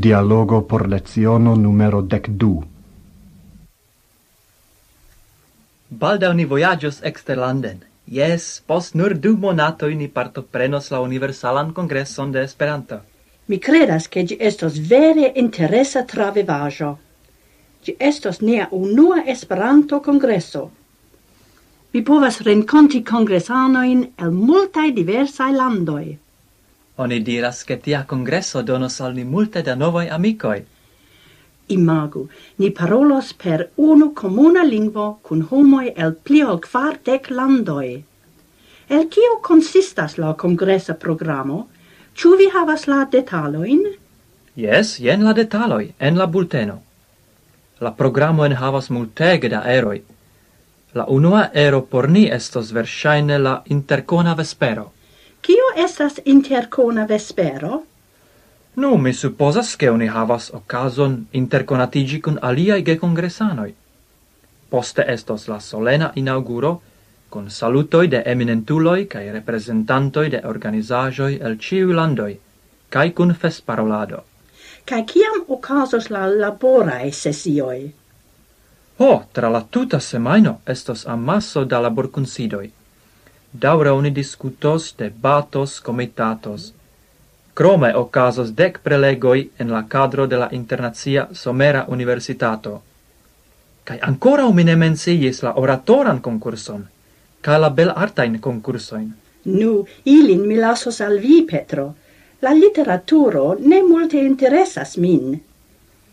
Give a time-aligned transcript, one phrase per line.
[0.00, 2.64] Dialogo por leziono numero dec du.
[5.90, 7.82] Balda ni voyagios exterlanden.
[8.06, 13.00] Yes, post nur du monato ni partoprenos la Universalan Congresson de Esperanto.
[13.46, 16.98] Mi credas che gi estos vere interesa travivaggio.
[17.84, 20.70] Gi estos nia unua Esperanto Congresso.
[21.90, 26.18] Vi povas renconti congressanoin el multae diversae landoi.
[27.00, 30.64] Oni diras che tia congresso donos al ni multe da novoi amicoi.
[31.68, 38.04] Imagu, ni parolos per unu comuna lingvo cun homoi el plio quartec landoi.
[38.86, 41.68] El cio consistas la congressa programo?
[42.12, 43.80] Ciu vi havas la detaloin?
[44.54, 46.82] Yes, jen la detaloi, en la bulteno.
[47.80, 50.02] La programo en havas multege da eroi.
[50.92, 54.90] La unua ero por ni estos versaine la intercona vespero
[55.80, 57.84] estas intercona vespero?
[58.74, 63.74] Nu, mi supposas che oni havas ocason interconatigi cun aliai ge congressanoi.
[64.68, 66.80] Poste estos la solena inauguro,
[67.28, 72.38] con salutoi de eminentuloi cae representantoi de organizajoi el ciu landoi,
[72.88, 74.24] cae cun festparolado.
[74.84, 77.94] Cae ciam ocasos la laborae sesioi?
[78.96, 82.72] Ho, tra la tuta semaino estos amasso da laborconsidoi
[83.52, 86.72] daura uni discutos, debatos, comitatos.
[87.54, 92.82] Crome ocasos dec prelegoi en la cadro de la Internazia Somera Universitato.
[93.84, 94.76] Cai ancora mi ne
[95.42, 96.88] la oratoran concurson,
[97.40, 99.12] ca la bel artain concursoin.
[99.44, 101.94] Nu, ilin mi lasos al vi, Petro.
[102.40, 105.40] La literaturo ne multe interesas min.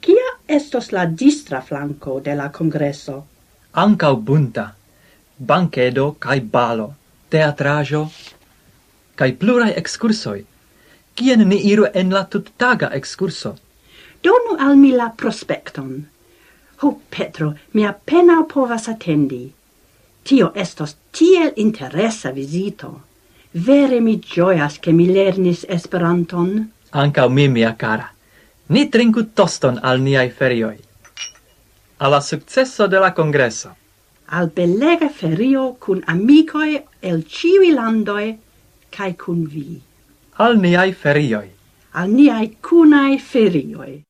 [0.00, 3.26] Kia estos la distra flanco de la congresso?
[3.72, 4.74] Ancau bunta,
[5.38, 6.94] banquedo cae balo
[7.32, 8.10] teatrajo,
[9.16, 10.44] cae plurai excursoi,
[11.16, 13.56] cien ni iru en la tuttaga excurso.
[14.22, 15.94] Donu al mi la prospecton.
[16.82, 19.52] Ho, Petro, mi appena povas attendi.
[20.22, 23.02] Tio estos tiel interesa visito.
[23.52, 26.70] Vere mi gioias che mi lernis Esperanton.
[26.90, 28.12] Ancao mi, mia cara.
[28.66, 30.78] Ni trinku toston al niai ferioi.
[31.98, 33.76] Alla successo de la congresso
[34.32, 36.78] al belega ferio cun amicoi
[37.10, 38.28] el ciui landoi
[38.94, 39.80] cae cun vi.
[40.44, 41.50] Al niai ferioi.
[42.00, 44.00] Al niai cunai ferioi.